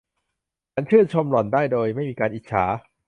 [0.73, 2.65] ฉันชื่นชมหล่อนได้โดยไม่มีการอิจฉา